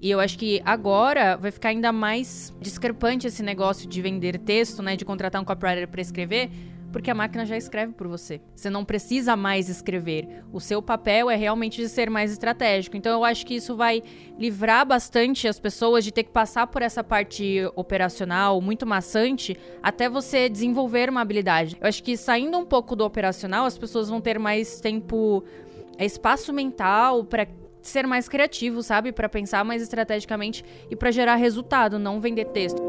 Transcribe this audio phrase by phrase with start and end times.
[0.00, 4.82] E eu acho que agora vai ficar ainda mais discrepante esse negócio de vender texto,
[4.82, 6.50] né, de contratar um copywriter para escrever,
[6.90, 8.40] porque a máquina já escreve por você.
[8.54, 10.42] Você não precisa mais escrever.
[10.52, 12.96] O seu papel é realmente de ser mais estratégico.
[12.96, 14.02] Então eu acho que isso vai
[14.38, 20.08] livrar bastante as pessoas de ter que passar por essa parte operacional muito maçante até
[20.08, 21.76] você desenvolver uma habilidade.
[21.80, 25.44] Eu acho que saindo um pouco do operacional, as pessoas vão ter mais tempo,
[25.96, 27.46] é, espaço mental para
[27.88, 29.12] ser mais criativo, sabe?
[29.12, 32.80] Para pensar mais estrategicamente e para gerar resultado, não vender texto.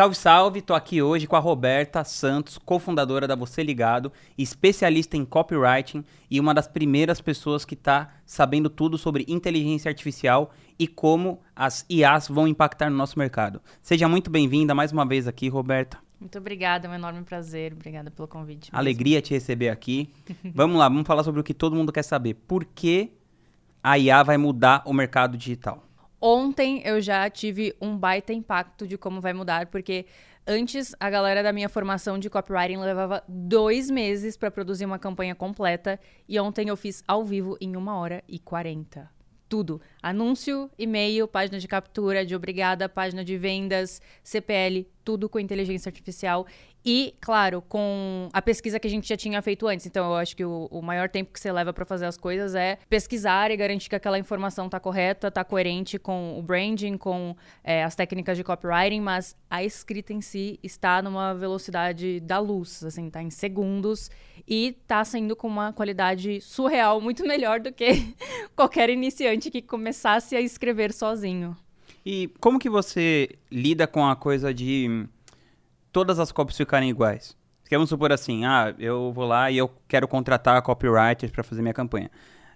[0.00, 0.62] Salve, salve!
[0.62, 6.40] Tô aqui hoje com a Roberta Santos, cofundadora da Você Ligado, especialista em copywriting e
[6.40, 12.28] uma das primeiras pessoas que tá sabendo tudo sobre inteligência artificial e como as IAs
[12.28, 13.60] vão impactar no nosso mercado.
[13.82, 15.98] Seja muito bem-vinda mais uma vez aqui, Roberta.
[16.20, 17.72] Muito obrigada, é um enorme prazer.
[17.72, 18.70] Obrigada pelo convite.
[18.70, 18.78] Mesmo.
[18.78, 20.12] Alegria te receber aqui.
[20.54, 22.34] vamos lá, vamos falar sobre o que todo mundo quer saber.
[22.34, 23.10] Por que
[23.82, 25.82] a IA vai mudar o mercado digital?
[26.20, 30.04] Ontem eu já tive um baita impacto de como vai mudar, porque
[30.46, 35.34] antes a galera da minha formação de copywriting levava dois meses para produzir uma campanha
[35.34, 39.08] completa e ontem eu fiz ao vivo em uma hora e quarenta.
[39.50, 39.80] Tudo.
[40.00, 46.46] Anúncio, e-mail, página de captura, de obrigada, página de vendas, CPL, tudo com inteligência artificial.
[46.84, 49.86] E, claro, com a pesquisa que a gente já tinha feito antes.
[49.86, 52.54] Então, eu acho que o, o maior tempo que você leva para fazer as coisas
[52.54, 57.36] é pesquisar e garantir que aquela informação está correta, está coerente com o branding, com
[57.62, 62.82] é, as técnicas de copywriting, mas a escrita em si está numa velocidade da luz,
[62.82, 64.10] assim, está em segundos
[64.48, 68.14] e está sendo com uma qualidade surreal, muito melhor do que
[68.56, 71.56] qualquer iniciante que começasse a escrever sozinho.
[72.04, 75.06] E como que você lida com a coisa de
[75.92, 77.36] todas as copies ficarem iguais?
[77.70, 81.74] Vamos supor assim, ah, eu vou lá e eu quero contratar copywriters para fazer minha
[81.74, 82.10] campanha.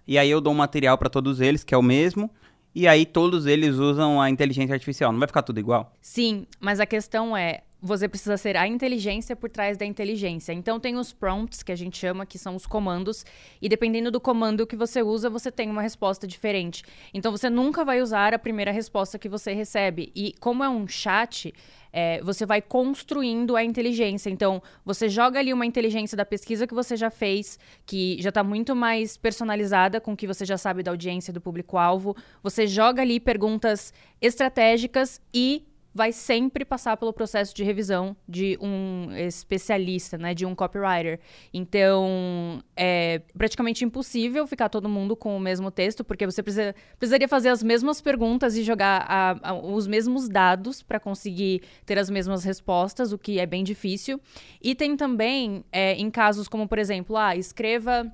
[0.07, 2.29] E aí eu dou um material para todos eles, que é o mesmo,
[2.75, 5.13] e aí todos eles usam a inteligência artificial.
[5.13, 5.93] Não vai ficar tudo igual?
[6.01, 10.53] Sim, mas a questão é, você precisa ser a inteligência por trás da inteligência.
[10.53, 13.25] Então tem os prompts que a gente chama, que são os comandos,
[13.63, 16.83] e dependendo do comando que você usa, você tem uma resposta diferente.
[17.13, 20.11] Então você nunca vai usar a primeira resposta que você recebe.
[20.17, 21.55] E como é um chat,
[21.97, 24.29] é, você vai construindo a inteligência.
[24.29, 27.57] Então, você joga ali uma inteligência da pesquisa que você já fez,
[27.87, 31.41] que já está muito mais personalizada com o que você já sabe da audiência do
[31.41, 32.17] público-alvo.
[32.43, 35.63] Você joga ali perguntas estratégicas e
[35.95, 41.21] vai sempre passar pelo processo de revisão de um especialista, né, de um copywriter.
[41.53, 47.29] Então, é praticamente impossível ficar todo mundo com o mesmo texto, porque você precisa, precisaria
[47.29, 52.11] fazer as mesmas perguntas e jogar a, a, os mesmos dados para conseguir ter as
[52.11, 54.21] mesmas respostas, o que é bem difícil.
[54.61, 58.13] E tem também, é, em casos como, por exemplo, ah, escreva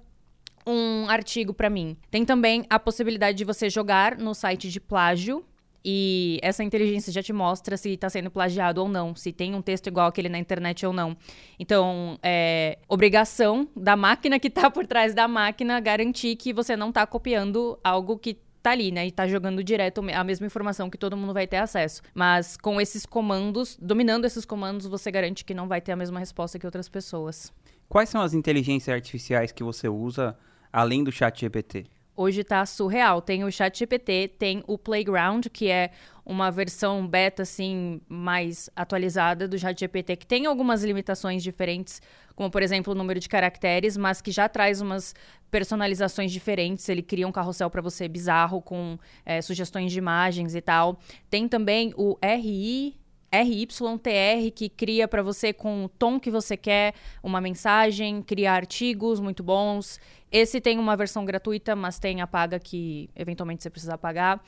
[0.66, 1.96] um artigo para mim.
[2.10, 5.44] Tem também a possibilidade de você jogar no site de plágio
[5.84, 9.62] e essa inteligência já te mostra se está sendo plagiado ou não, se tem um
[9.62, 11.16] texto igual aquele na internet ou não.
[11.58, 16.90] Então, é obrigação da máquina que está por trás da máquina garantir que você não
[16.90, 19.06] está copiando algo que tá ali, né?
[19.06, 22.02] E tá jogando direto a mesma informação que todo mundo vai ter acesso.
[22.14, 26.18] Mas com esses comandos, dominando esses comandos, você garante que não vai ter a mesma
[26.18, 27.52] resposta que outras pessoas.
[27.88, 30.36] Quais são as inteligências artificiais que você usa
[30.72, 31.86] além do chat GPT?
[32.20, 33.22] Hoje tá surreal.
[33.22, 35.90] Tem o ChatGPT, tem o Playground, que é
[36.24, 42.00] uma versão beta assim mais atualizada do ChatGPT, que tem algumas limitações diferentes,
[42.36, 45.14] como por exemplo o número de caracteres, mas que já traz umas
[45.50, 46.86] personalizações diferentes.
[46.90, 50.98] Ele cria um carrossel para você bizarro com é, sugestões de imagens e tal.
[51.30, 52.99] Tem também o RI
[53.32, 59.20] RYTR, que cria para você com o tom que você quer uma mensagem, cria artigos
[59.20, 60.00] muito bons.
[60.32, 64.42] Esse tem uma versão gratuita, mas tem a paga que eventualmente você precisa pagar.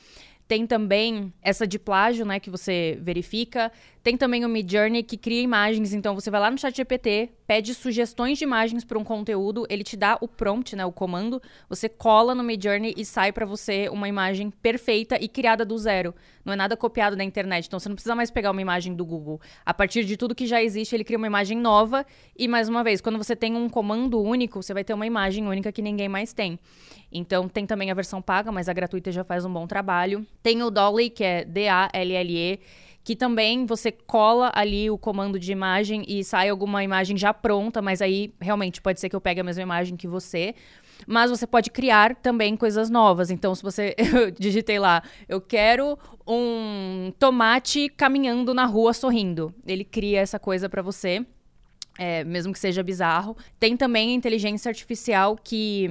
[0.47, 3.71] Tem também essa de plágio, né, que você verifica.
[4.03, 7.73] Tem também o Midjourney que cria imagens, então você vai lá no chat GPT, pede
[7.73, 11.87] sugestões de imagens para um conteúdo, ele te dá o prompt, né, o comando, você
[11.87, 16.13] cola no Midjourney e sai para você uma imagem perfeita e criada do zero.
[16.43, 19.05] Não é nada copiado da internet, então você não precisa mais pegar uma imagem do
[19.05, 19.39] Google.
[19.65, 22.05] A partir de tudo que já existe, ele cria uma imagem nova
[22.37, 25.47] e mais uma vez, quando você tem um comando único, você vai ter uma imagem
[25.47, 26.59] única que ninguém mais tem.
[27.09, 30.25] Então tem também a versão paga, mas a gratuita já faz um bom trabalho.
[30.43, 32.59] Tem o Dolly, que é D A L L E
[33.03, 37.81] que também você cola ali o comando de imagem e sai alguma imagem já pronta,
[37.81, 40.55] mas aí realmente pode ser que eu pegue a mesma imagem que você.
[41.05, 43.29] Mas você pode criar também coisas novas.
[43.29, 43.93] Então, se você.
[43.99, 49.53] Eu digitei lá, eu quero um tomate caminhando na rua sorrindo.
[49.67, 51.25] Ele cria essa coisa para você.
[51.97, 53.35] é, mesmo que seja bizarro.
[53.59, 55.89] Tem também a inteligência artificial que,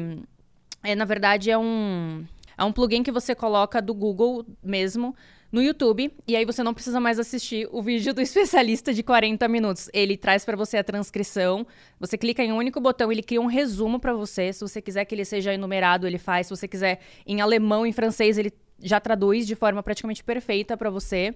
[0.83, 2.25] é, na verdade, é um,
[2.63, 5.15] é um plugin que você coloca do Google mesmo
[5.51, 9.47] no YouTube, e aí você não precisa mais assistir o vídeo do especialista de 40
[9.49, 9.91] minutos.
[9.93, 11.67] Ele traz para você a transcrição,
[12.01, 14.51] você clica em um único botão, ele cria um resumo para você.
[14.53, 16.47] Se você quiser que ele seja enumerado, ele faz.
[16.47, 18.51] Se você quiser em alemão, em francês, ele
[18.83, 21.35] já traduz de forma praticamente perfeita para você.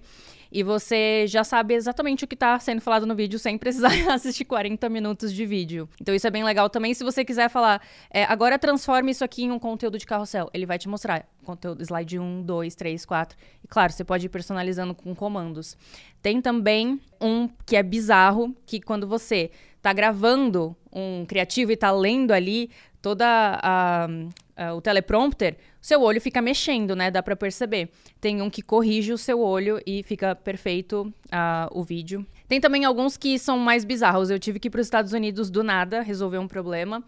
[0.51, 4.45] E você já sabe exatamente o que está sendo falado no vídeo sem precisar assistir
[4.45, 5.89] 40 minutos de vídeo.
[6.01, 6.93] Então isso é bem legal também.
[6.93, 10.65] Se você quiser falar, é, agora transforme isso aqui em um conteúdo de carrossel, ele
[10.65, 13.37] vai te mostrar conteúdo slide 1, 2, 3, 4.
[13.63, 15.77] E claro, você pode ir personalizando com comandos.
[16.21, 21.91] Tem também um que é bizarro, que quando você está gravando um criativo e está
[21.91, 22.69] lendo ali
[23.01, 23.25] toda
[23.61, 24.07] a,
[24.55, 27.09] a, o teleprompter, seu olho fica mexendo, né?
[27.09, 27.89] Dá para perceber.
[28.19, 32.25] Tem um que corrige o seu olho e fica perfeito uh, o vídeo.
[32.47, 34.29] Tem também alguns que são mais bizarros.
[34.29, 37.03] Eu tive que ir para os Estados Unidos do nada resolver um problema.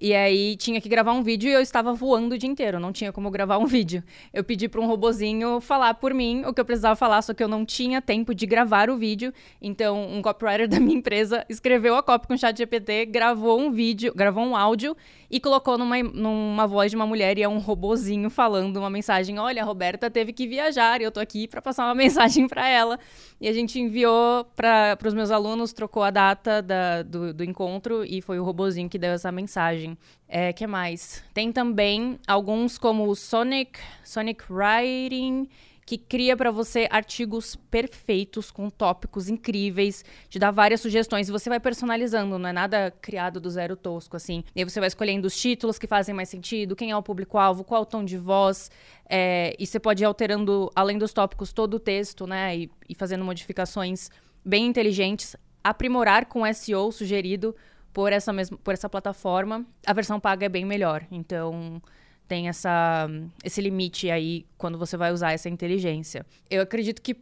[0.00, 2.92] E aí tinha que gravar um vídeo e eu estava voando o dia inteiro, não
[2.92, 4.02] tinha como gravar um vídeo.
[4.32, 7.42] Eu pedi para um robozinho falar por mim o que eu precisava falar, só que
[7.42, 9.32] eu não tinha tempo de gravar o vídeo.
[9.62, 13.70] Então, um copywriter da minha empresa escreveu a copy com o chat GPT, gravou um
[13.70, 14.96] vídeo, gravou um áudio
[15.30, 19.38] e colocou numa, numa voz de uma mulher e é um robozinho falando uma mensagem:
[19.38, 22.68] "Olha, a Roberta teve que viajar e eu tô aqui para passar uma mensagem para
[22.68, 22.98] ela".
[23.40, 28.04] E a gente enviou para os meus alunos, trocou a data da, do, do encontro
[28.04, 29.96] e foi o robozinho que deu essa mensagem.
[30.28, 31.22] É, que mais?
[31.32, 35.48] Tem também alguns como o Sonic, Sonic Writing,
[35.86, 41.50] que cria para você artigos perfeitos com tópicos incríveis, te dá várias sugestões e você
[41.50, 44.42] vai personalizando, não é nada criado do zero tosco assim.
[44.54, 47.64] E aí você vai escolhendo os títulos que fazem mais sentido, quem é o público-alvo,
[47.64, 48.70] qual o tom de voz,
[49.08, 52.94] é, e você pode ir alterando, além dos tópicos, todo o texto, né, e, e
[52.94, 54.10] fazendo modificações
[54.44, 57.54] bem inteligentes, aprimorar com SEO sugerido
[57.92, 61.06] por essa mesma por essa plataforma, a versão paga é bem melhor.
[61.10, 61.80] Então,
[62.26, 63.08] tem essa
[63.42, 66.26] esse limite aí quando você vai usar essa inteligência.
[66.50, 67.16] Eu acredito que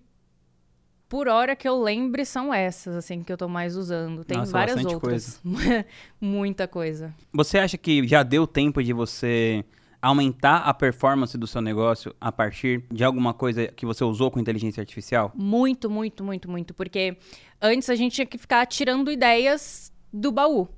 [1.08, 4.24] por hora que eu lembre são essas assim que eu tô mais usando.
[4.24, 5.38] Tem Nossa, várias outras.
[5.42, 5.86] Coisa.
[6.18, 7.14] Muita coisa.
[7.32, 9.62] Você acha que já deu tempo de você
[10.02, 14.40] aumentar a performance do seu negócio a partir de alguma coisa que você usou com
[14.40, 15.30] inteligência artificial?
[15.34, 17.16] Muito, muito, muito, muito, porque
[17.60, 20.68] antes a gente tinha que ficar tirando ideias do baú.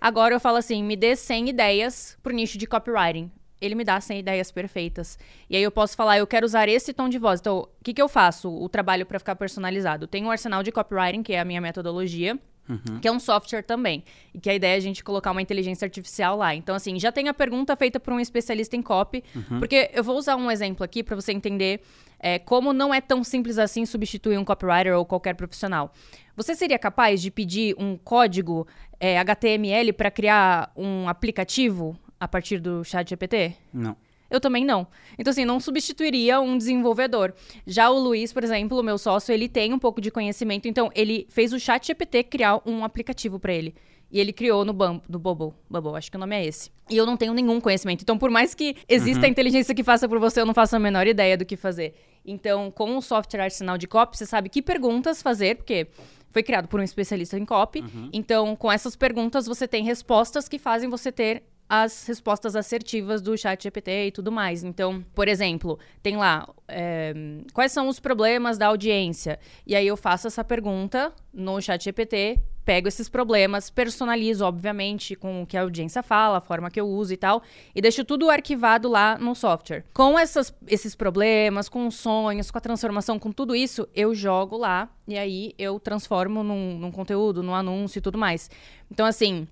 [0.00, 3.30] Agora eu falo assim, me dê 100 ideias pro nicho de copywriting.
[3.60, 5.18] Ele me dá 100 ideias perfeitas.
[5.50, 7.40] E aí eu posso falar, eu quero usar esse tom de voz.
[7.40, 8.48] Então, o que, que eu faço?
[8.48, 10.06] O trabalho para ficar personalizado.
[10.06, 12.38] Tem um arsenal de copywriting, que é a minha metodologia.
[12.68, 13.00] Uhum.
[13.00, 14.04] Que é um software também.
[14.34, 16.54] E que a ideia é a gente colocar uma inteligência artificial lá.
[16.54, 19.24] Então, assim, já tem a pergunta feita por um especialista em copy.
[19.34, 19.58] Uhum.
[19.58, 21.80] Porque eu vou usar um exemplo aqui para você entender
[22.20, 25.92] é, como não é tão simples assim substituir um copywriter ou qualquer profissional.
[26.36, 28.66] Você seria capaz de pedir um código
[29.00, 33.54] é, HTML para criar um aplicativo a partir do chat GPT?
[33.72, 33.96] Não.
[34.30, 34.86] Eu também não.
[35.18, 37.32] Então, assim, não substituiria um desenvolvedor.
[37.66, 40.90] Já o Luiz, por exemplo, o meu sócio, ele tem um pouco de conhecimento, então
[40.94, 43.74] ele fez o chat GPT criar um aplicativo para ele.
[44.10, 45.52] E ele criou no, Bum, no Bubble.
[45.68, 46.70] Bubble, acho que o nome é esse.
[46.88, 48.02] E eu não tenho nenhum conhecimento.
[48.02, 49.26] Então, por mais que exista uhum.
[49.26, 51.94] a inteligência que faça por você, eu não faço a menor ideia do que fazer.
[52.24, 55.88] Então, com o software arsenal de copy, você sabe que perguntas fazer, porque
[56.30, 57.80] foi criado por um especialista em copy.
[57.80, 58.08] Uhum.
[58.10, 63.36] Então, com essas perguntas, você tem respostas que fazem você ter as respostas assertivas do
[63.36, 64.64] chat GPT e tudo mais.
[64.64, 67.12] Então, por exemplo, tem lá é,
[67.52, 69.38] quais são os problemas da audiência?
[69.66, 75.42] E aí eu faço essa pergunta no chat GPT, pego esses problemas, personalizo, obviamente, com
[75.42, 77.42] o que a audiência fala, a forma que eu uso e tal,
[77.74, 79.84] e deixo tudo arquivado lá no software.
[79.92, 84.56] Com essas, esses problemas, com os sonhos, com a transformação, com tudo isso, eu jogo
[84.56, 88.50] lá e aí eu transformo num, num conteúdo, num anúncio e tudo mais.
[88.90, 89.46] Então, assim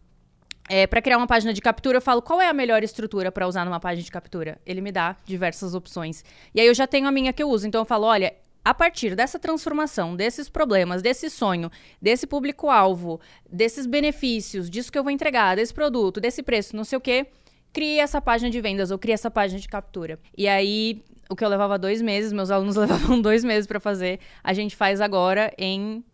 [0.69, 3.47] é, para criar uma página de captura, eu falo qual é a melhor estrutura para
[3.47, 4.59] usar numa página de captura.
[4.67, 6.25] Ele me dá diversas opções.
[6.55, 7.67] E aí eu já tenho a minha que eu uso.
[7.67, 11.71] Então eu falo, olha, a partir dessa transformação, desses problemas, desse sonho,
[12.03, 16.99] desse público-alvo, desses benefícios, disso que eu vou entregar, desse produto, desse preço, não sei
[16.99, 17.27] o quê,
[17.73, 20.19] crie essa página de vendas ou crie essa página de captura.
[20.37, 24.19] E aí, o que eu levava dois meses, meus alunos levavam dois meses para fazer,
[24.43, 26.05] a gente faz agora em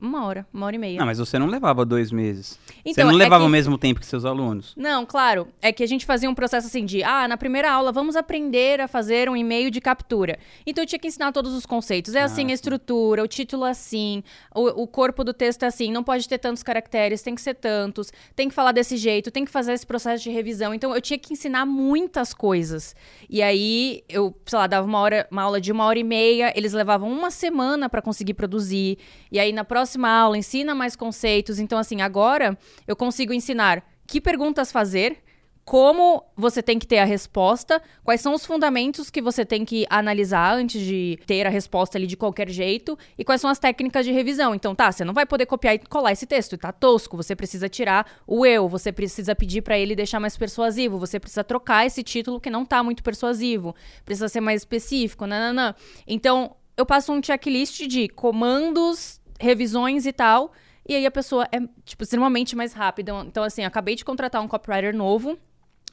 [0.00, 0.98] uma hora, uma hora e meia.
[0.98, 2.58] Não, mas você não levava dois meses.
[2.80, 3.48] Então, você não é levava que...
[3.48, 4.74] o mesmo tempo que seus alunos.
[4.76, 5.48] Não, claro.
[5.62, 8.78] É que a gente fazia um processo assim de, ah, na primeira aula vamos aprender
[8.78, 10.38] a fazer um e-mail de captura.
[10.66, 12.14] Então eu tinha que ensinar todos os conceitos.
[12.14, 14.22] É assim ah, a estrutura, o título é assim,
[14.54, 17.54] o, o corpo do texto é assim, não pode ter tantos caracteres, tem que ser
[17.54, 20.74] tantos, tem que falar desse jeito, tem que fazer esse processo de revisão.
[20.74, 22.94] Então eu tinha que ensinar muitas coisas.
[23.30, 26.52] E aí eu, sei lá, dava uma hora, uma aula de uma hora e meia,
[26.54, 28.98] eles levavam uma semana para conseguir produzir.
[29.32, 31.60] E aí na próxima próxima aula ensina mais conceitos.
[31.60, 35.22] Então, assim, agora eu consigo ensinar que perguntas fazer,
[35.64, 39.86] como você tem que ter a resposta, quais são os fundamentos que você tem que
[39.88, 44.04] analisar antes de ter a resposta ali de qualquer jeito e quais são as técnicas
[44.04, 44.56] de revisão.
[44.56, 47.68] Então, tá, você não vai poder copiar e colar esse texto, tá tosco, você precisa
[47.68, 52.02] tirar o eu, você precisa pedir para ele deixar mais persuasivo, você precisa trocar esse
[52.02, 53.74] título que não tá muito persuasivo,
[54.04, 55.74] precisa ser mais específico, nananã.
[56.06, 60.52] Então, eu passo um checklist de comandos, revisões e tal,
[60.88, 63.12] e aí a pessoa é, tipo, extremamente mais rápida.
[63.26, 65.38] Então, assim, acabei de contratar um copywriter novo,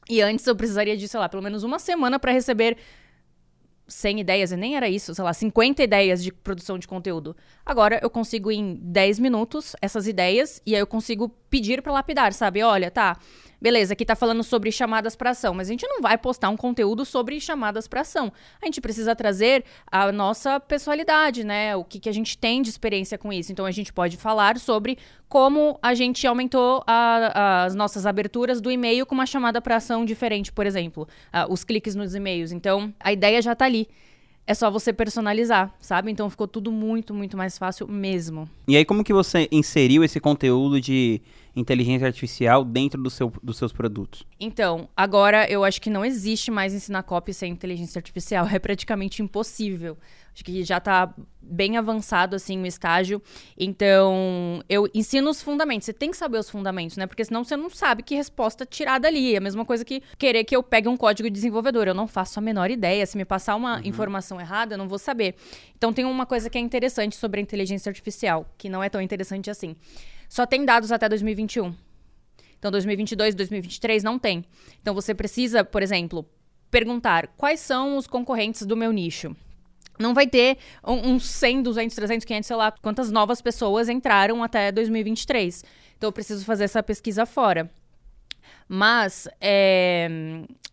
[0.09, 2.77] e antes eu precisaria de, sei lá, pelo menos uma semana para receber
[3.88, 7.35] 100 ideias, e nem era isso, sei lá, 50 ideias de produção de conteúdo.
[7.65, 12.33] Agora eu consigo em 10 minutos essas ideias e aí eu consigo pedir para lapidar,
[12.33, 12.63] sabe?
[12.63, 13.17] Olha, tá,
[13.63, 16.58] beleza, aqui tá falando sobre chamadas para ação, mas a gente não vai postar um
[16.58, 18.29] conteúdo sobre chamadas para ação.
[18.62, 21.74] A gente precisa trazer a nossa pessoalidade, né?
[21.74, 23.53] O que, que a gente tem de experiência com isso.
[23.53, 24.98] Então a gente pode falar sobre
[25.29, 30.03] como a gente aumentou a, as nossas aberturas do e-mail com uma chamada para ação
[30.03, 31.08] diferente, por exemplo,
[31.48, 32.51] os cliques nos e-mails.
[32.51, 33.88] Então a ideia já tá ali.
[34.46, 36.12] É só você personalizar, sabe?
[36.12, 38.50] Então ficou tudo muito, muito mais fácil mesmo.
[38.67, 41.22] E aí, como que você inseriu esse conteúdo de
[41.55, 44.24] inteligência artificial dentro do seu, dos seus produtos?
[44.39, 48.48] Então, agora eu acho que não existe mais ensinar copy sem inteligência artificial.
[48.53, 49.98] É praticamente impossível.
[50.33, 53.22] Acho que já está bem avançado, assim, o estágio.
[53.57, 55.86] Então, eu ensino os fundamentos.
[55.86, 57.05] Você tem que saber os fundamentos, né?
[57.05, 59.36] Porque senão você não sabe que resposta tirar dali.
[59.36, 61.88] É a mesma coisa que querer que eu pegue um código de desenvolvedor.
[61.88, 63.05] Eu não faço a menor ideia.
[63.05, 63.81] Se me passar uma uhum.
[63.86, 65.36] informação errada, eu não vou saber.
[65.77, 69.01] Então, tem uma coisa que é interessante sobre a inteligência artificial, que não é tão
[69.01, 69.75] interessante assim.
[70.34, 71.75] Só tem dados até 2021.
[72.58, 74.44] Então, 2022, 2023 não tem.
[74.82, 76.28] Então, você precisa, por exemplo,
[76.72, 79.36] perguntar quais são os concorrentes do meu nicho.
[80.00, 84.44] Não vai ter uns um 100, 200, 300, 500, sei lá, quantas novas pessoas entraram
[84.44, 85.63] até 2023.
[86.00, 87.70] Então, eu preciso fazer essa pesquisa fora.
[88.68, 90.10] Mas é,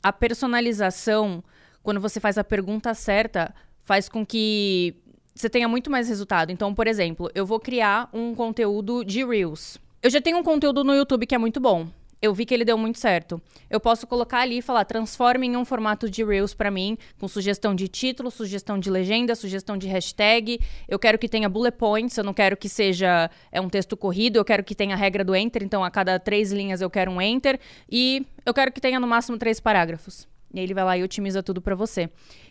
[0.03, 1.45] a personalização,
[1.83, 4.97] quando você faz a pergunta certa, faz com que
[5.41, 6.51] você tenha muito mais resultado.
[6.51, 9.79] Então, por exemplo, eu vou criar um conteúdo de Reels.
[10.03, 11.89] Eu já tenho um conteúdo no YouTube que é muito bom.
[12.23, 13.41] Eu vi que ele deu muito certo.
[13.71, 17.27] Eu posso colocar ali e falar, transforme em um formato de Reels para mim, com
[17.27, 20.61] sugestão de título, sugestão de legenda, sugestão de hashtag.
[20.87, 24.37] Eu quero que tenha bullet points, eu não quero que seja é um texto corrido,
[24.37, 27.11] eu quero que tenha a regra do enter, então a cada três linhas eu quero
[27.11, 27.59] um enter.
[27.91, 30.29] E eu quero que tenha no máximo três parágrafos.
[30.53, 32.11] E aí ele vai lá e otimiza tudo para você.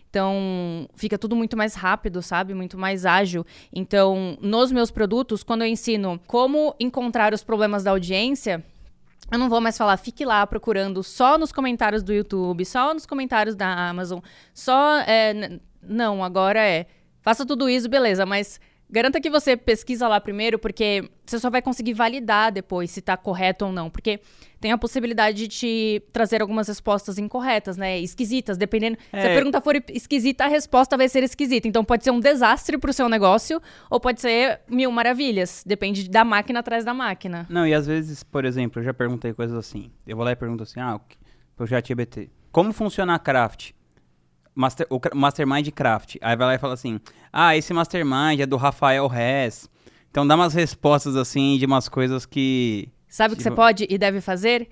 [0.10, 2.56] Então, fica tudo muito mais rápido, sabe?
[2.56, 3.46] Muito mais ágil.
[3.72, 8.66] Então, nos meus produtos, quando eu ensino como encontrar os problemas da audiência,
[9.32, 13.06] eu não vou mais falar, fique lá procurando só nos comentários do YouTube, só nos
[13.06, 14.20] comentários da Amazon,
[14.52, 15.00] só.
[15.02, 16.88] É, não, agora é.
[17.22, 18.60] Faça tudo isso, beleza, mas
[18.92, 23.16] Garanta que você pesquisa lá primeiro, porque você só vai conseguir validar depois se está
[23.16, 23.88] correto ou não.
[23.88, 24.20] Porque
[24.60, 28.00] tem a possibilidade de te trazer algumas respostas incorretas, né?
[28.00, 28.98] Esquisitas, dependendo.
[29.14, 29.22] É.
[29.22, 31.68] Se a pergunta for esquisita, a resposta vai ser esquisita.
[31.68, 35.64] Então pode ser um desastre para o seu negócio, ou pode ser mil maravilhas.
[35.66, 37.46] Depende da máquina atrás da máquina.
[37.48, 39.92] Não, e às vezes, por exemplo, eu já perguntei coisas assim.
[40.08, 41.00] Eu vou lá e pergunto assim: ah,
[41.58, 42.32] o chat EBT.
[42.52, 43.72] Como funciona a craft?
[44.60, 46.18] Master, o Mastermind Craft.
[46.22, 47.00] Aí vai lá e fala assim:
[47.32, 49.70] Ah, esse Mastermind é do Rafael Rez.
[50.12, 52.90] Então dá umas respostas assim de umas coisas que.
[53.08, 54.68] Sabe o que você pode e deve fazer?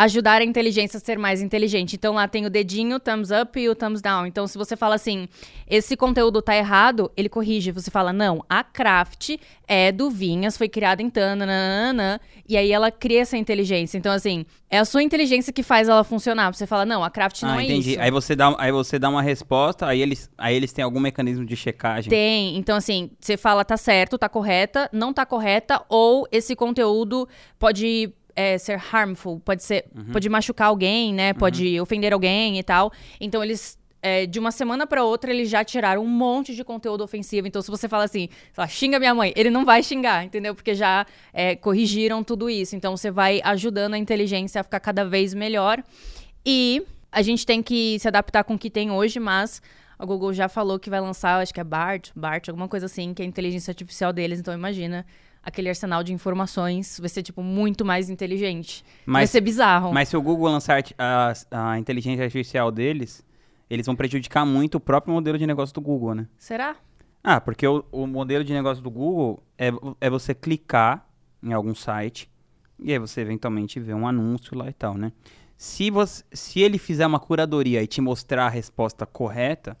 [0.00, 1.94] Ajudar a inteligência a ser mais inteligente.
[1.94, 4.24] Então lá tem o dedinho, thumbs up e o thumbs down.
[4.24, 5.28] Então se você fala assim,
[5.68, 7.70] esse conteúdo tá errado, ele corrige.
[7.70, 9.36] Você fala, não, a craft
[9.68, 13.98] é do Vinhas, foi criada em Tananana, e aí ela cria essa inteligência.
[13.98, 16.50] Então assim, é a sua inteligência que faz ela funcionar.
[16.54, 17.90] Você fala, não, a craft não ah, é entendi.
[17.90, 18.00] isso.
[18.00, 21.44] Aí você dá, aí você dá uma resposta, aí eles, aí eles têm algum mecanismo
[21.44, 22.08] de checagem.
[22.08, 22.56] Tem.
[22.56, 27.28] Então assim, você fala tá certo, tá correta, não tá correta, ou esse conteúdo
[27.58, 30.12] pode é, ser harmful, pode ser, uhum.
[30.12, 31.32] pode machucar alguém, né?
[31.32, 31.82] Pode uhum.
[31.82, 32.92] ofender alguém e tal.
[33.20, 37.04] Então eles é, de uma semana para outra, eles já tiraram um monte de conteúdo
[37.04, 37.46] ofensivo.
[37.46, 40.54] Então, se você fala assim, lá, xinga minha mãe, ele não vai xingar, entendeu?
[40.54, 42.74] Porque já é, corrigiram tudo isso.
[42.74, 45.82] Então, você vai ajudando a inteligência a ficar cada vez melhor.
[46.44, 46.82] E
[47.12, 49.60] a gente tem que se adaptar com o que tem hoje, mas
[49.98, 53.12] a Google já falou que vai lançar, acho que é BART, BART, alguma coisa assim,
[53.12, 54.40] que é a inteligência artificial deles.
[54.40, 55.04] Então, imagina
[55.42, 58.84] aquele arsenal de informações vai ser, tipo, muito mais inteligente.
[59.06, 59.92] Mas, vai ser bizarro.
[59.92, 63.24] Mas se o Google lançar a, a inteligência artificial deles,
[63.68, 66.28] eles vão prejudicar muito o próprio modelo de negócio do Google, né?
[66.38, 66.76] Será?
[67.22, 69.70] Ah, porque o, o modelo de negócio do Google é,
[70.00, 71.06] é você clicar
[71.42, 72.30] em algum site
[72.82, 75.12] e aí você eventualmente vê um anúncio lá e tal, né?
[75.56, 79.76] Se, você, se ele fizer uma curadoria e te mostrar a resposta correta,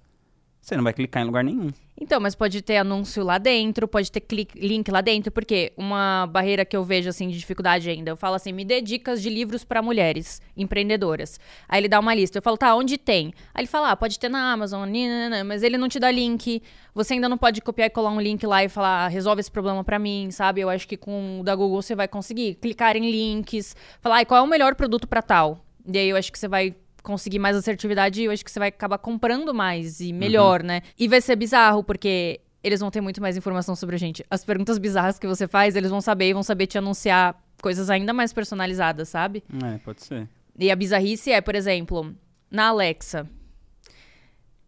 [0.60, 1.70] Você não vai clicar em lugar nenhum.
[2.02, 6.26] Então, mas pode ter anúncio lá dentro, pode ter clique, link lá dentro, porque uma
[6.26, 9.28] barreira que eu vejo assim de dificuldade ainda, eu falo assim, me dê dicas de
[9.28, 11.38] livros para mulheres empreendedoras.
[11.68, 13.34] Aí ele dá uma lista, eu falo, tá, onde tem?
[13.52, 16.62] Aí ele fala, ah, pode ter na Amazon, nanana, mas ele não te dá link.
[16.94, 19.50] Você ainda não pode copiar e colar um link lá e falar, ah, resolve esse
[19.50, 20.62] problema para mim, sabe?
[20.62, 24.24] Eu acho que com o da Google você vai conseguir clicar em links, falar, ah,
[24.24, 25.62] qual é o melhor produto para tal?
[25.86, 28.68] E aí eu acho que você vai conseguir mais assertividade, eu acho que você vai
[28.68, 30.66] acabar comprando mais e melhor, uhum.
[30.66, 30.82] né?
[30.98, 34.24] E vai ser bizarro, porque eles vão ter muito mais informação sobre a gente.
[34.30, 37.90] As perguntas bizarras que você faz, eles vão saber e vão saber te anunciar coisas
[37.90, 39.42] ainda mais personalizadas, sabe?
[39.64, 40.28] É, pode ser.
[40.58, 42.14] E a bizarrice é, por exemplo,
[42.50, 43.28] na Alexa.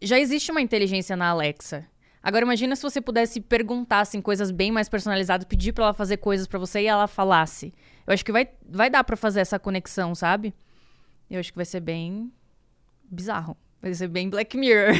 [0.01, 1.85] Já existe uma inteligência na Alexa.
[2.21, 6.17] Agora imagina se você pudesse perguntar assim, coisas bem mais personalizadas, pedir para ela fazer
[6.17, 7.73] coisas para você e ela falasse.
[8.07, 10.53] Eu acho que vai, vai dar para fazer essa conexão, sabe?
[11.29, 12.31] Eu acho que vai ser bem
[13.09, 13.57] bizarro.
[13.81, 14.93] Vai ser bem Black Mirror.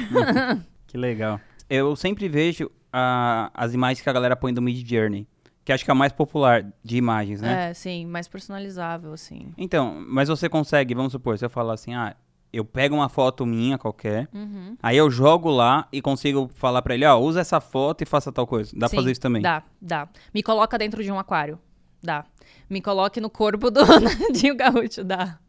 [0.87, 1.39] que legal.
[1.69, 5.27] Eu sempre vejo uh, as imagens que a galera põe do Mid Journey.
[5.65, 7.69] Que acho que é a mais popular de imagens, né?
[7.69, 9.53] É, sim, mais personalizável, assim.
[9.57, 12.17] Então, mas você consegue, vamos supor, se eu falar assim, ah,
[12.51, 14.75] eu pego uma foto minha qualquer, uhum.
[14.83, 18.05] aí eu jogo lá e consigo falar para ele, ó, oh, usa essa foto e
[18.05, 18.71] faça tal coisa.
[18.77, 19.41] Dá Sim, pra fazer isso também?
[19.41, 20.09] Dá, dá.
[20.33, 21.57] Me coloca dentro de um aquário.
[22.03, 22.25] Dá.
[22.69, 25.39] Me coloque no corpo do Nandinho Gaúcho, dá.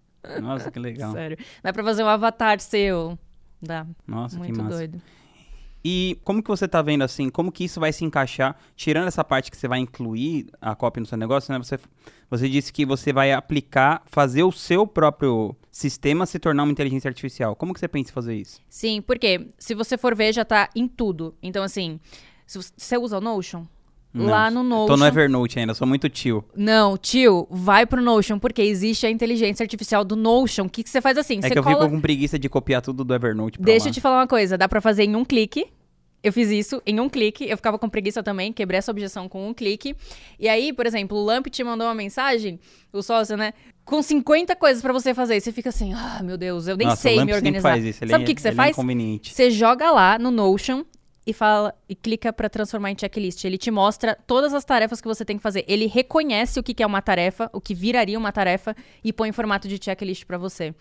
[0.40, 1.12] Nossa, que legal.
[1.12, 1.37] Sério.
[1.62, 3.19] Dá pra fazer um avatar seu.
[3.61, 3.87] Dá.
[4.07, 4.76] Nossa, Muito que massa.
[4.76, 5.02] doido.
[5.87, 9.23] E como que você tá vendo assim, como que isso vai se encaixar, tirando essa
[9.23, 11.59] parte que você vai incluir a cópia no seu negócio, né?
[11.59, 11.78] Você,
[12.31, 17.09] você disse que você vai aplicar, fazer o seu próprio sistema se tornar uma inteligência
[17.09, 17.54] artificial.
[17.54, 18.62] Como que você pensa em fazer isso?
[18.69, 21.35] Sim, porque se você for ver, já tá em tudo.
[21.43, 22.00] Então, assim,
[22.47, 23.66] se você usa o Notion,
[24.14, 24.87] não, lá no Notion.
[24.87, 26.44] Tô no Evernote ainda, sou muito tio.
[26.56, 30.66] Não, tio, vai pro Notion, porque existe a inteligência artificial do Notion.
[30.66, 31.40] O que, que você faz assim?
[31.42, 31.80] É que eu cola...
[31.80, 33.90] fico com preguiça de copiar tudo do Evernote Deixa lá.
[33.90, 35.66] eu te falar uma coisa, dá pra fazer em um clique.
[36.23, 39.47] Eu fiz isso em um clique, eu ficava com preguiça também, quebrei essa objeção com
[39.47, 39.94] um clique.
[40.38, 42.59] E aí, por exemplo, o Lamp te mandou uma mensagem,
[42.90, 43.52] o sócio, né?
[43.85, 45.37] Com 50 coisas para você fazer.
[45.37, 47.68] E você fica assim, ah, meu Deus, eu nem Nossa, sei me organizar.
[47.68, 48.02] Faz isso.
[48.02, 48.78] Ele Sabe o é, que, que você é faz?
[48.78, 48.83] É
[49.23, 50.84] você joga lá no Notion
[51.26, 53.45] e fala e clica para transformar em checklist.
[53.45, 55.65] Ele te mostra todas as tarefas que você tem que fazer.
[55.67, 59.32] Ele reconhece o que, é uma tarefa, o que viraria uma tarefa e põe em
[59.32, 60.75] formato de checklist para você.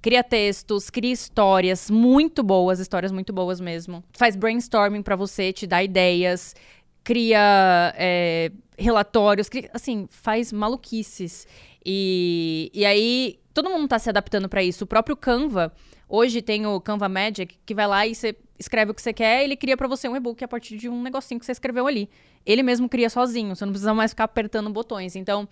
[0.00, 4.04] Cria textos, cria histórias muito boas, histórias muito boas mesmo.
[4.12, 6.54] Faz brainstorming para você, te dá ideias,
[7.02, 11.48] cria é, relatórios, cria, assim, faz maluquices.
[11.84, 14.84] E, e aí, todo mundo tá se adaptando para isso.
[14.84, 15.72] O próprio Canva,
[16.08, 19.44] hoje tem o Canva Magic, que vai lá e você escreve o que você quer,
[19.44, 22.08] ele cria para você um e-book a partir de um negocinho que você escreveu ali.
[22.44, 25.14] Ele mesmo cria sozinho, você não precisa mais ficar apertando botões.
[25.14, 25.48] Então,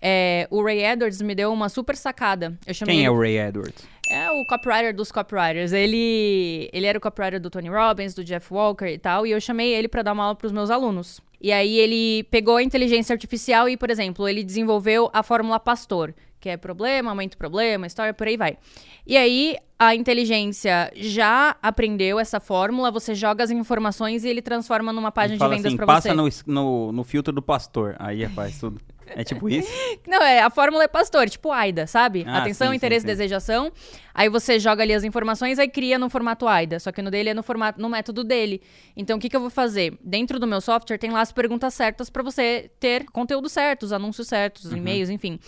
[0.00, 2.58] é, o Ray Edwards me deu uma super sacada.
[2.84, 3.06] Quem ele...
[3.06, 3.86] é o Ray Edwards?
[4.10, 5.72] É o copywriter dos copywriters.
[5.72, 9.40] Ele, ele era o copywriter do Tony Robbins, do Jeff Walker e tal, e eu
[9.40, 11.20] chamei ele para dar uma aula para os meus alunos.
[11.40, 16.14] E aí ele pegou a inteligência artificial e, por exemplo, ele desenvolveu a fórmula Pastor,
[16.38, 18.58] que é problema, aumento problema, história, por aí vai.
[19.06, 19.56] E aí
[19.86, 25.38] a inteligência já aprendeu essa fórmula, você joga as informações e ele transforma numa página
[25.38, 26.08] de vendas assim, para você.
[26.08, 28.80] Passa no, no, no filtro do pastor, aí faz tudo.
[29.14, 29.68] É tipo isso?
[30.06, 32.24] Não, é, a fórmula é pastor, tipo AIDA, sabe?
[32.26, 33.16] Ah, Atenção, sim, interesse, sim, sim.
[33.16, 33.72] desejação.
[34.14, 36.78] Aí você joga ali as informações, aí cria no formato AIDA.
[36.78, 38.62] Só que no dele é no formato, no método dele.
[38.96, 39.98] Então, o que, que eu vou fazer?
[40.02, 43.92] Dentro do meu software tem lá as perguntas certas para você ter conteúdo certo, os
[43.92, 44.78] anúncios certos, os uhum.
[44.78, 45.38] e-mails, enfim.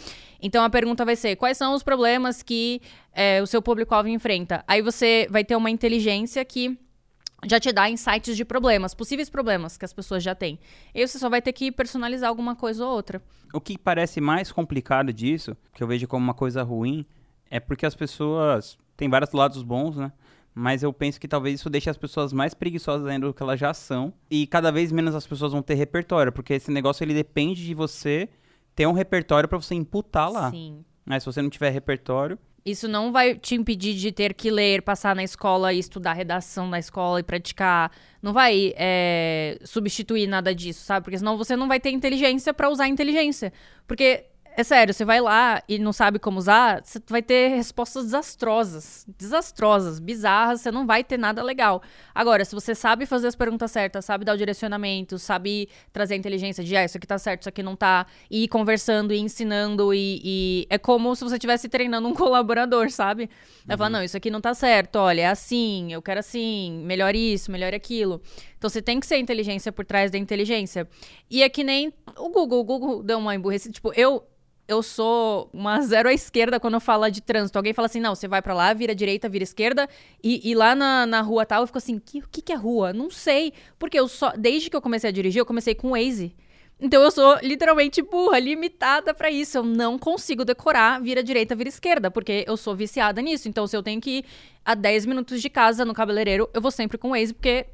[0.43, 2.83] Então, a pergunta vai ser, quais são os problemas que
[3.15, 4.65] é, o seu público-alvo enfrenta?
[4.67, 6.79] Aí você vai ter uma inteligência que
[7.47, 10.59] já te dá insights de problemas, possíveis problemas que as pessoas já têm.
[10.95, 13.23] E você só vai ter que personalizar alguma coisa ou outra.
[13.53, 17.07] O que parece mais complicado disso, que eu vejo como uma coisa ruim,
[17.51, 20.13] é porque as pessoas têm vários lados bons, né?
[20.55, 23.59] Mas eu penso que talvez isso deixe as pessoas mais preguiçosas ainda do que elas
[23.59, 24.13] já são.
[24.31, 27.75] E cada vez menos as pessoas vão ter repertório, porque esse negócio ele depende de
[27.75, 28.29] você
[28.75, 30.51] ter um repertório para você imputar lá.
[30.51, 30.85] Sim.
[31.05, 34.81] Mas se você não tiver repertório, isso não vai te impedir de ter que ler,
[34.81, 37.93] passar na escola e estudar redação na escola e praticar.
[38.23, 41.05] Não vai é, substituir nada disso, sabe?
[41.05, 43.53] Porque senão você não vai ter inteligência para usar inteligência.
[43.87, 44.25] Porque
[44.57, 49.05] é sério, você vai lá e não sabe como usar, você vai ter respostas desastrosas.
[49.19, 51.83] Desastrosas, bizarras, você não vai ter nada legal.
[52.15, 56.17] Agora, se você sabe fazer as perguntas certas, sabe dar o direcionamento, sabe trazer a
[56.17, 59.19] inteligência de, ah, isso aqui tá certo, isso aqui não tá, e ir conversando e
[59.19, 60.67] ensinando, e, e...
[60.71, 63.29] é como se você estivesse treinando um colaborador, sabe?
[63.65, 63.79] Vai uhum.
[63.79, 67.51] falar, não, isso aqui não tá certo, olha, é assim, eu quero assim, melhor isso,
[67.51, 68.23] melhor aquilo.
[68.65, 70.89] Então você tem que ser inteligência por trás da inteligência.
[71.29, 72.61] E é que nem o Google.
[72.61, 73.75] O Google deu uma emburrecida.
[73.75, 74.27] Tipo, eu
[74.67, 77.59] eu sou uma zero à esquerda quando eu falo de trânsito.
[77.59, 79.89] Alguém fala assim, não, você vai para lá, vira direita, vira esquerda,
[80.23, 82.57] e, e lá na, na rua tal, eu fico assim, o que, que, que é
[82.57, 82.93] rua?
[82.93, 83.53] Não sei.
[83.79, 86.35] Porque eu só, desde que eu comecei a dirigir, eu comecei com Waze.
[86.81, 89.59] Então eu sou literalmente burra, limitada para isso.
[89.59, 93.49] Eu não consigo decorar vira direita, vira esquerda, porque eu sou viciada nisso.
[93.49, 94.25] Então se eu tenho que ir
[94.65, 97.67] a 10 minutos de casa no cabeleireiro, eu vou sempre com o Waze, porque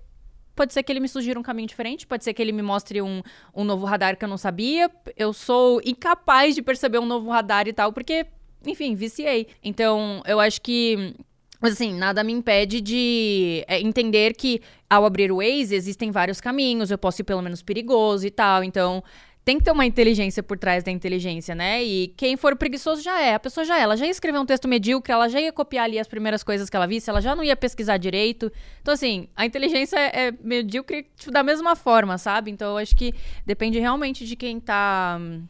[0.61, 3.01] pode ser que ele me sugira um caminho diferente, pode ser que ele me mostre
[3.01, 3.23] um,
[3.57, 4.91] um novo radar que eu não sabia.
[5.17, 8.27] Eu sou incapaz de perceber um novo radar e tal, porque,
[8.67, 9.47] enfim, viciei.
[9.65, 11.15] Então, eu acho que
[11.63, 16.43] mas assim, nada me impede de é, entender que ao abrir o Waze existem vários
[16.43, 18.63] caminhos, eu posso ir pelo menos perigoso e tal.
[18.63, 19.03] Então,
[19.45, 21.83] tem que ter uma inteligência por trás da inteligência, né?
[21.83, 23.35] E quem for preguiçoso já é.
[23.35, 23.83] A pessoa já é.
[23.83, 26.69] Ela já ia escrever um texto medíocre, ela já ia copiar ali as primeiras coisas
[26.69, 28.53] que ela visse, ela já não ia pesquisar direito.
[28.83, 32.51] Então, assim, a inteligência é, é medíocre tipo, da mesma forma, sabe?
[32.51, 33.15] Então, eu acho que
[33.47, 35.43] depende realmente de quem tá hum,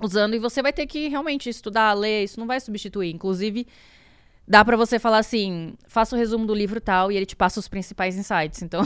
[0.00, 0.34] usando.
[0.34, 2.24] E você vai ter que realmente estudar, ler.
[2.24, 3.12] Isso não vai substituir.
[3.12, 3.66] Inclusive,
[4.46, 7.60] dá para você falar assim, faça o resumo do livro tal e ele te passa
[7.60, 8.62] os principais insights.
[8.62, 8.82] Então,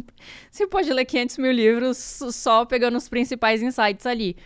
[0.50, 4.36] você pode ler 500 mil livros só pegando os principais insights ali.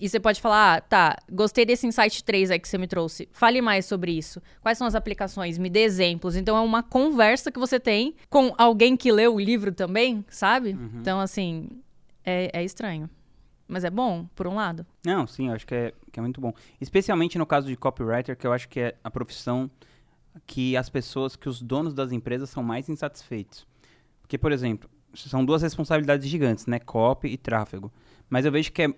[0.00, 3.28] E você pode falar, ah, tá, gostei desse insight 3 aí que você me trouxe.
[3.32, 4.40] Fale mais sobre isso.
[4.62, 5.58] Quais são as aplicações?
[5.58, 6.36] Me dê exemplos.
[6.36, 10.70] Então, é uma conversa que você tem com alguém que leu o livro também, sabe?
[10.70, 10.90] Uhum.
[11.00, 11.68] Então, assim,
[12.24, 13.10] é, é estranho.
[13.68, 14.86] Mas é bom, por um lado.
[15.04, 16.52] Não, sim, eu acho que é, que é muito bom.
[16.80, 19.70] Especialmente no caso de copywriter, que eu acho que é a profissão
[20.46, 23.66] que as pessoas, que os donos das empresas são mais insatisfeitos.
[24.20, 26.78] Porque, por exemplo, são duas responsabilidades gigantes, né?
[26.78, 27.92] Copy e tráfego.
[28.28, 28.94] Mas eu vejo que é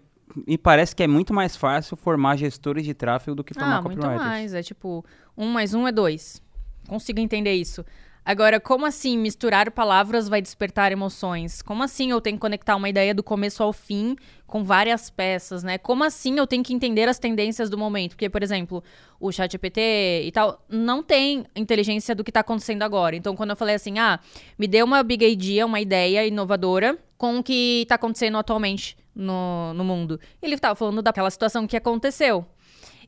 [0.46, 3.82] me parece que é muito mais fácil formar gestores de tráfego do que formar ah,
[3.82, 4.14] copywriters.
[4.14, 4.54] muito mais.
[4.54, 5.04] É tipo,
[5.36, 6.42] um mais um é dois.
[6.88, 7.84] Consigo entender isso.
[8.24, 11.60] Agora, como assim misturar palavras vai despertar emoções?
[11.60, 14.14] Como assim eu tenho que conectar uma ideia do começo ao fim
[14.46, 15.76] com várias peças, né?
[15.76, 18.10] Como assim eu tenho que entender as tendências do momento?
[18.10, 18.82] Porque, por exemplo,
[19.18, 23.16] o ChatGPT e tal não tem inteligência do que está acontecendo agora.
[23.16, 24.20] Então, quando eu falei assim, ah,
[24.56, 29.74] me dê uma big idea, uma ideia inovadora com o que está acontecendo atualmente no,
[29.74, 30.20] no mundo.
[30.40, 32.46] Ele estava falando daquela situação que aconteceu.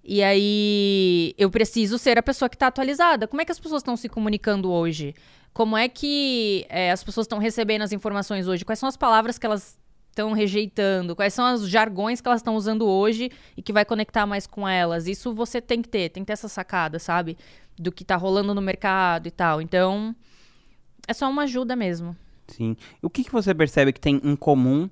[0.04, 3.26] E aí eu preciso ser a pessoa que está atualizada.
[3.26, 5.14] Como é que as pessoas estão se comunicando hoje?
[5.54, 8.64] Como é que é, as pessoas estão recebendo as informações hoje?
[8.64, 9.78] Quais são as palavras que elas
[10.10, 11.16] estão rejeitando?
[11.16, 14.68] Quais são os jargões que elas estão usando hoje e que vai conectar mais com
[14.68, 15.06] elas?
[15.06, 17.38] Isso você tem que ter, tem que ter essa sacada, sabe?
[17.78, 19.62] Do que está rolando no mercado e tal.
[19.62, 20.14] Então,
[21.08, 22.14] é só uma ajuda mesmo.
[22.48, 22.76] Sim.
[23.00, 24.90] O que, que você percebe que tem em comum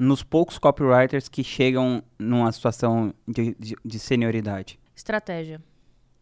[0.00, 4.80] nos poucos copywriters que chegam numa situação de, de, de senioridade?
[4.96, 5.60] Estratégia.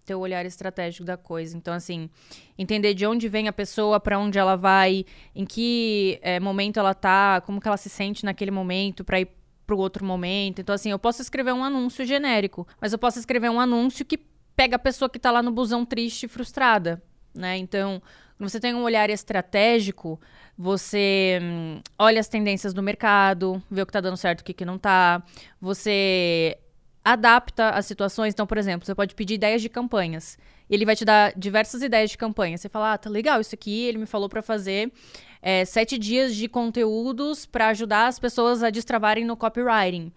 [0.04, 1.56] Ter o olhar estratégico da coisa.
[1.56, 2.10] Então, assim,
[2.58, 6.92] entender de onde vem a pessoa, para onde ela vai, em que é, momento ela
[6.92, 9.28] tá, como que ela se sente naquele momento, para ir
[9.64, 10.60] para o outro momento.
[10.60, 14.18] Então, assim, eu posso escrever um anúncio genérico, mas eu posso escrever um anúncio que
[14.56, 17.00] pega a pessoa que está lá no busão triste e frustrada,
[17.38, 17.56] né?
[17.56, 18.02] Então,
[18.36, 20.20] quando você tem um olhar estratégico,
[20.56, 24.52] você hum, olha as tendências do mercado, vê o que está dando certo, o que,
[24.52, 25.22] que não está.
[25.60, 26.58] Você
[27.04, 28.34] adapta as situações.
[28.34, 30.38] Então, por exemplo, você pode pedir ideias de campanhas.
[30.68, 32.58] E ele vai te dar diversas ideias de campanha.
[32.58, 33.84] Você fala, ah, tá legal isso aqui.
[33.84, 34.92] Ele me falou para fazer
[35.40, 40.12] é, sete dias de conteúdos para ajudar as pessoas a destravarem no copywriting.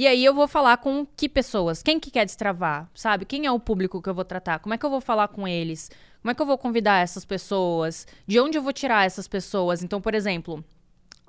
[0.00, 1.82] E aí eu vou falar com que pessoas?
[1.82, 2.88] Quem que quer destravar?
[2.94, 3.26] Sabe?
[3.26, 4.58] Quem é o público que eu vou tratar?
[4.58, 5.90] Como é que eu vou falar com eles?
[6.22, 8.06] Como é que eu vou convidar essas pessoas?
[8.26, 9.82] De onde eu vou tirar essas pessoas?
[9.82, 10.64] Então, por exemplo,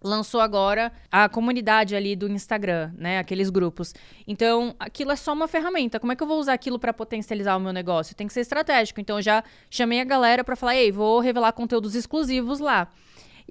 [0.02, 3.20] lançou agora a comunidade ali do Instagram, né?
[3.20, 3.94] Aqueles grupos.
[4.26, 6.00] Então, aquilo é só uma ferramenta.
[6.00, 8.16] Como é que eu vou usar aquilo para potencializar o meu negócio?
[8.16, 9.02] Tem que ser estratégico.
[9.02, 12.88] Então, eu já chamei a galera para falar: "Ei, vou revelar conteúdos exclusivos lá".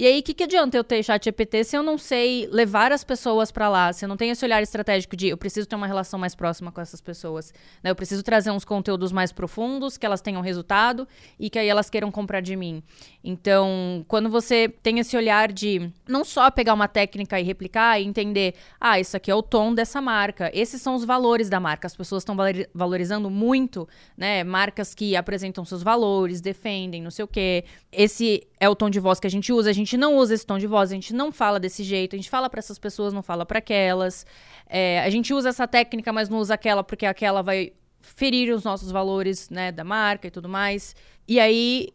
[0.00, 2.90] E aí, o que, que adianta eu ter chat EPT se eu não sei levar
[2.90, 3.92] as pessoas para lá?
[3.92, 6.72] Se eu não tenho esse olhar estratégico de eu preciso ter uma relação mais próxima
[6.72, 7.52] com essas pessoas.
[7.82, 7.90] Né?
[7.90, 11.06] Eu preciso trazer uns conteúdos mais profundos, que elas tenham resultado
[11.38, 12.82] e que aí elas queiram comprar de mim.
[13.22, 18.06] Então, quando você tem esse olhar de não só pegar uma técnica e replicar e
[18.06, 21.86] entender, ah, isso aqui é o tom dessa marca, esses são os valores da marca.
[21.86, 22.34] As pessoas estão
[22.74, 23.86] valorizando muito,
[24.16, 24.44] né?
[24.44, 27.66] Marcas que apresentam seus valores, defendem, não sei o quê.
[27.92, 29.70] Esse é o tom de voz que a gente usa.
[29.70, 32.18] A gente não usa esse tom de voz, a gente não fala desse jeito, a
[32.18, 34.26] gente fala para essas pessoas, não fala para aquelas.
[34.68, 38.62] É, a gente usa essa técnica, mas não usa aquela porque aquela vai ferir os
[38.62, 40.94] nossos valores, né, da marca e tudo mais.
[41.26, 41.88] E aí,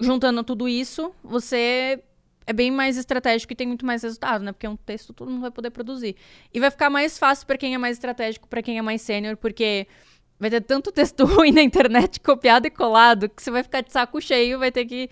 [0.00, 2.00] juntando tudo isso, você
[2.46, 4.52] é bem mais estratégico e tem muito mais resultado, né?
[4.52, 6.14] Porque um texto todo mundo vai poder produzir.
[6.54, 9.36] E vai ficar mais fácil para quem é mais estratégico, para quem é mais sênior,
[9.36, 9.88] porque
[10.38, 13.92] vai ter tanto texto ruim na internet copiado e colado que você vai ficar de
[13.92, 15.10] saco cheio, vai ter que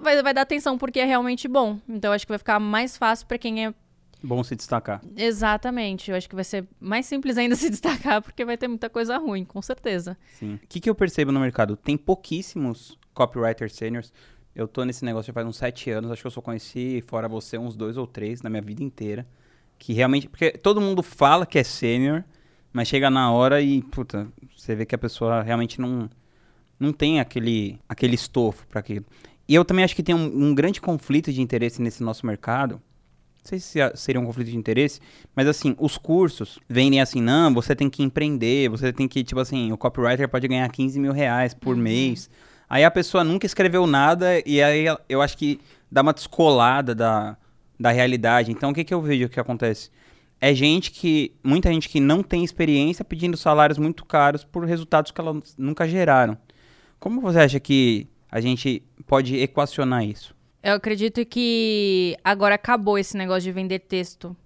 [0.00, 1.78] vai, vai dar atenção porque é realmente bom.
[1.88, 3.74] Então acho que vai ficar mais fácil para quem é
[4.22, 5.00] Bom se destacar.
[5.16, 6.10] Exatamente.
[6.10, 9.16] Eu acho que vai ser mais simples ainda se destacar, porque vai ter muita coisa
[9.18, 10.16] ruim, com certeza.
[10.34, 10.54] Sim.
[10.54, 11.76] O que, que eu percebo no mercado?
[11.76, 14.12] Tem pouquíssimos copywriters seniors.
[14.54, 16.10] Eu tô nesse negócio já faz uns sete anos.
[16.10, 19.26] Acho que eu só conheci, fora você, uns dois ou três na minha vida inteira.
[19.78, 20.28] Que realmente.
[20.28, 22.24] Porque todo mundo fala que é sênior,
[22.72, 26.08] mas chega na hora e, puta, você vê que a pessoa realmente não,
[26.80, 29.04] não tem aquele, aquele estofo para aquilo.
[29.48, 32.74] E eu também acho que tem um, um, grande conflito de interesse nesse nosso mercado.
[32.74, 35.00] Não sei se seria um conflito de interesse,
[35.34, 39.40] mas assim, os cursos vendem assim, não, você tem que empreender, você tem que, tipo
[39.40, 41.82] assim, o copywriter pode ganhar 15 mil reais por uhum.
[41.82, 42.28] mês.
[42.68, 47.36] Aí a pessoa nunca escreveu nada e aí eu acho que dá uma descolada da,
[47.78, 48.50] da realidade.
[48.50, 49.90] Então o que, que eu vejo que acontece?
[50.40, 55.12] É gente que, muita gente que não tem experiência pedindo salários muito caros por resultados
[55.12, 56.36] que elas nunca geraram.
[56.98, 60.34] Como você acha que a gente pode equacionar isso?
[60.62, 64.36] Eu acredito que agora acabou esse negócio de vender texto.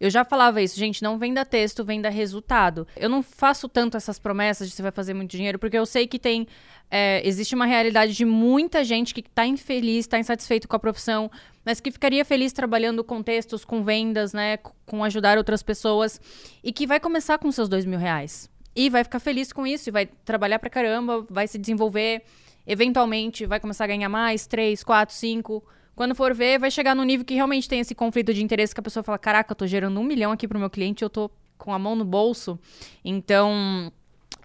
[0.00, 2.86] Eu já falava isso, gente, não venda texto, venda resultado.
[2.96, 6.06] Eu não faço tanto essas promessas de você vai fazer muito dinheiro, porque eu sei
[6.06, 6.46] que tem.
[6.88, 11.28] É, existe uma realidade de muita gente que está infeliz, está insatisfeito com a profissão,
[11.64, 14.58] mas que ficaria feliz trabalhando com textos, com vendas, né?
[14.86, 16.20] Com ajudar outras pessoas.
[16.62, 18.48] E que vai começar com seus dois mil reais.
[18.76, 22.22] E vai ficar feliz com isso, e vai trabalhar pra caramba, vai se desenvolver.
[22.68, 25.64] Eventualmente vai começar a ganhar mais, três, quatro, cinco
[25.98, 28.78] quando for ver, vai chegar no nível que realmente tem esse conflito de interesse que
[28.78, 31.28] a pessoa fala: caraca, eu tô gerando um milhão aqui pro meu cliente, eu tô
[31.58, 32.56] com a mão no bolso.
[33.04, 33.92] Então.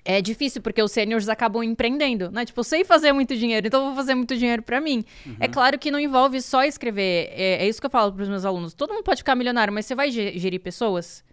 [0.06, 2.44] É difícil, porque os seniors acabam empreendendo, né?
[2.44, 5.06] Tipo, eu sei fazer muito dinheiro, então eu vou fazer muito dinheiro para mim.
[5.26, 5.38] Uhum.
[5.40, 7.30] É claro que não envolve só escrever.
[7.32, 8.74] É, é isso que eu falo pros meus alunos.
[8.74, 11.24] Todo mundo pode ficar milionário, mas você vai gerir pessoas?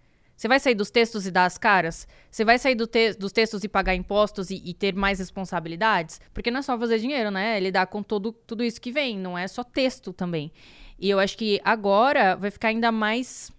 [0.40, 2.08] Você vai sair dos textos e dar as caras?
[2.30, 6.18] Você vai sair do te dos textos e pagar impostos e, e, ter mais responsabilidades?
[6.32, 7.58] Porque não é só fazer dinheiro, né?
[7.58, 10.50] É lidar com todo, tudo isso que vem, não é só texto também.
[10.98, 13.52] E eu acho que agora vai ficar ainda mais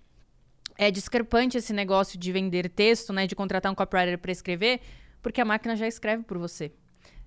[0.75, 3.27] é discrepante esse negócio de vender texto, né?
[3.27, 4.79] De contratar um copywriter para escrever,
[5.21, 6.71] porque a máquina já escreve por você.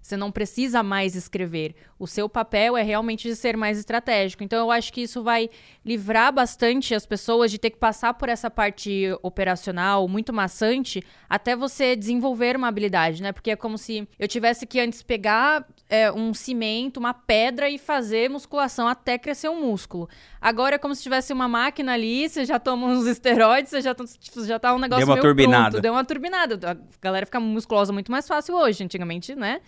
[0.05, 1.75] Você não precisa mais escrever.
[1.99, 4.45] O seu papel é realmente de ser mais estratégico.
[4.45, 5.49] Então, eu acho que isso vai
[5.83, 11.57] livrar bastante as pessoas de ter que passar por essa parte operacional muito maçante até
[11.57, 13.33] você desenvolver uma habilidade, né?
[13.33, 17.79] Porque é como se eu tivesse que antes pegar é, um cimento, uma pedra e
[17.79, 20.09] fazer musculação até crescer um músculo.
[20.41, 23.95] Agora é como se tivesse uma máquina ali, você já toma uns esteroides, você já,
[23.95, 25.71] tipo, já tá um negócio Deu uma turbinada.
[25.71, 26.71] Pronto, deu uma turbinada.
[26.71, 28.83] A galera fica musculosa muito mais fácil hoje.
[28.83, 29.61] Antigamente, né?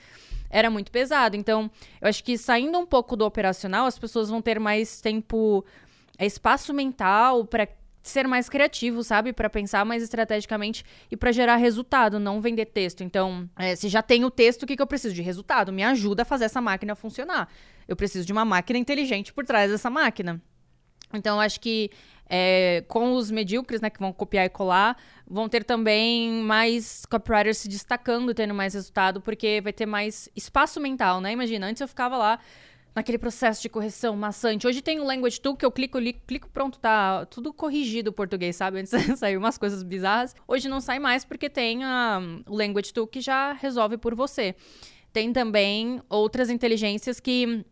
[0.50, 1.36] era muito pesado.
[1.36, 5.64] Então, eu acho que saindo um pouco do operacional, as pessoas vão ter mais tempo,
[6.18, 7.68] é, espaço mental para
[8.08, 9.32] ser mais criativo, sabe?
[9.32, 13.02] Para pensar mais estrategicamente e para gerar resultado, não vender texto.
[13.02, 15.72] Então, é, se já tem o texto, o que, que eu preciso de resultado?
[15.72, 17.48] Me ajuda a fazer essa máquina funcionar.
[17.86, 20.40] Eu preciso de uma máquina inteligente por trás dessa máquina.
[21.12, 21.90] Então, acho que
[22.28, 27.58] é, com os medíocres, né, que vão copiar e colar, vão ter também mais copywriters
[27.58, 31.32] se destacando, tendo mais resultado, porque vai ter mais espaço mental, né?
[31.32, 32.38] Imagina, antes eu ficava lá
[32.96, 34.66] naquele processo de correção maçante.
[34.66, 38.12] Hoje tem o Language Tool que eu clico, li, clico, pronto, tá tudo corrigido o
[38.12, 38.80] português, sabe?
[38.80, 40.34] Antes saiu umas coisas bizarras.
[40.48, 44.56] Hoje não sai mais porque tem a, o Language Tool que já resolve por você.
[45.12, 47.66] Tem também outras inteligências que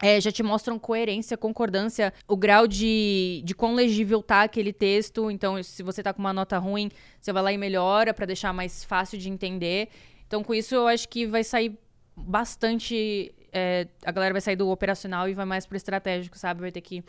[0.00, 5.32] é, já te mostram coerência, concordância, o grau de, de quão legível tá aquele texto.
[5.32, 8.52] Então, se você tá com uma nota ruim, você vai lá e melhora para deixar
[8.52, 9.88] mais fácil de entender.
[10.28, 11.76] Então, com isso, eu acho que vai sair
[12.16, 13.34] bastante.
[13.52, 16.60] É, a galera vai sair do operacional e vai mais pro estratégico, sabe?
[16.60, 17.04] Vai ter que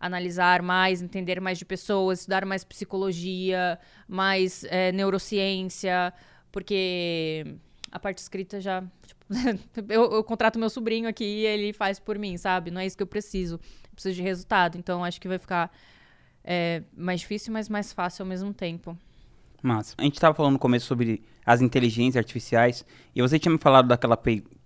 [0.00, 3.78] analisar mais, entender mais de pessoas, estudar mais psicologia,
[4.08, 6.12] mais é, neurociência,
[6.50, 7.46] porque
[7.90, 8.82] a parte escrita já.
[9.06, 9.24] Tipo,
[9.92, 12.70] eu, eu, contrato meu sobrinho aqui e ele faz por mim, sabe?
[12.70, 13.54] Não é isso que eu preciso.
[13.56, 14.76] Eu preciso de resultado.
[14.76, 15.70] Então acho que vai ficar
[16.42, 18.98] é, mais difícil, mas mais fácil ao mesmo tempo.
[19.62, 19.94] Massa.
[19.98, 23.86] A gente estava falando no começo sobre as inteligências artificiais e você tinha me falado
[23.86, 24.16] daquela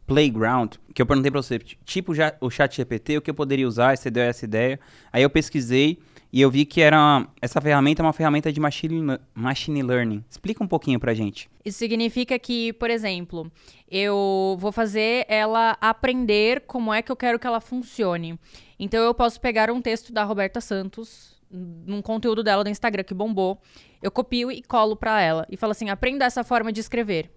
[0.07, 3.97] Playground, que eu perguntei para você, tipo o chat GPT, o que eu poderia usar,
[3.97, 4.79] você deu essa ideia.
[5.13, 5.99] Aí eu pesquisei
[6.33, 10.25] e eu vi que era essa ferramenta é uma ferramenta de machine, machine learning.
[10.29, 11.49] Explica um pouquinho pra gente.
[11.65, 13.51] Isso significa que, por exemplo,
[13.91, 18.39] eu vou fazer ela aprender como é que eu quero que ela funcione.
[18.79, 23.15] Então eu posso pegar um texto da Roberta Santos, num conteúdo dela do Instagram que
[23.15, 23.59] bombou,
[24.03, 27.31] eu copio e colo para ela e falo assim: aprenda essa forma de escrever.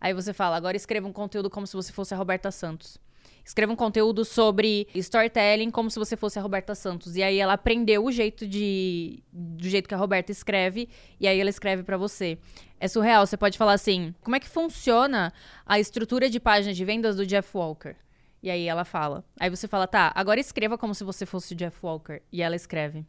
[0.00, 2.98] Aí você fala: agora escreva um conteúdo como se você fosse a Roberta Santos.
[3.44, 7.16] Escreva um conteúdo sobre storytelling como se você fosse a Roberta Santos.
[7.16, 9.22] E aí ela aprendeu o jeito de.
[9.32, 12.38] do jeito que a Roberta escreve, e aí ela escreve para você.
[12.78, 13.26] É surreal.
[13.26, 15.32] Você pode falar assim: como é que funciona
[15.64, 17.96] a estrutura de página de vendas do Jeff Walker?
[18.42, 19.24] E aí ela fala.
[19.38, 22.22] Aí você fala, tá, agora escreva como se você fosse o Jeff Walker.
[22.30, 23.04] E ela escreve.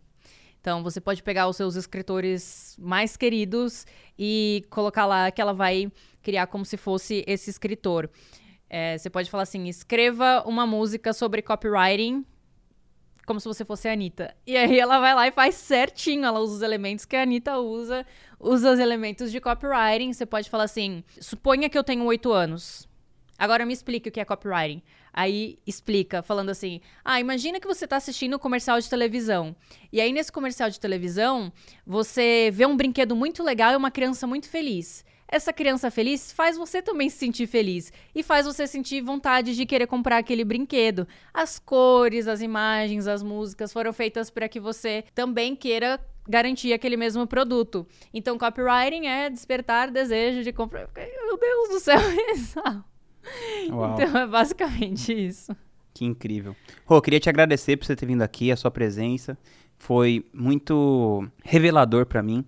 [0.62, 3.86] Então, você pode pegar os seus escritores mais queridos
[4.18, 5.90] e colocar lá que ela vai
[6.22, 8.10] criar como se fosse esse escritor.
[8.70, 12.26] É, você pode falar assim: escreva uma música sobre copywriting
[13.30, 14.36] como se você fosse a Anitta.
[14.48, 17.60] E aí ela vai lá e faz certinho, ela usa os elementos que a Anitta
[17.60, 18.04] usa,
[18.40, 20.12] usa os elementos de copywriting.
[20.12, 22.90] Você pode falar assim: suponha que eu tenho oito anos.
[23.38, 24.82] Agora me explique o que é copywriting.
[25.14, 29.56] Aí explica, falando assim: Ah, imagina que você está assistindo um comercial de televisão.
[29.94, 31.54] E aí, nesse comercial de televisão,
[31.86, 35.06] você vê um brinquedo muito legal e uma criança muito feliz.
[35.32, 39.64] Essa criança feliz faz você também se sentir feliz e faz você sentir vontade de
[39.64, 41.08] querer comprar aquele brinquedo.
[41.32, 46.98] As cores, as imagens, as músicas foram feitas para que você também queira garantir aquele
[46.98, 47.86] mesmo produto.
[48.12, 50.90] Então, copywriting é despertar desejo de comprar.
[50.96, 52.00] Meu Deus do céu,
[53.70, 53.94] Uau.
[53.94, 55.56] Então, é basicamente isso.
[55.94, 56.56] Que incrível.
[56.86, 59.38] Rô, queria te agradecer por você ter vindo aqui, a sua presença.
[59.78, 62.44] Foi muito revelador para mim.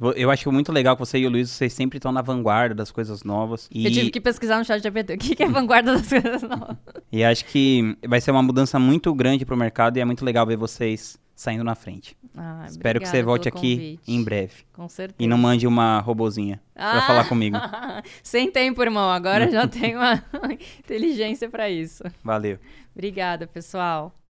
[0.00, 2.74] Eu, eu acho muito legal que você e o Luiz, vocês sempre estão na vanguarda
[2.74, 3.68] das coisas novas.
[3.70, 3.84] E...
[3.84, 6.76] Eu tive que pesquisar no chat de GPT o que, é vanguarda das coisas novas.
[7.12, 10.46] e acho que vai ser uma mudança muito grande pro mercado e é muito legal
[10.46, 12.16] ver vocês saindo na frente.
[12.36, 14.64] Ah, Espero que você volte aqui em breve.
[14.72, 15.16] Com certeza.
[15.18, 17.56] E não mande uma robozinha ah, pra falar comigo.
[18.22, 19.10] Sem tempo, irmão.
[19.10, 20.22] Agora já tenho uma
[20.78, 22.04] inteligência para isso.
[22.22, 22.58] Valeu.
[22.94, 24.14] Obrigada, pessoal.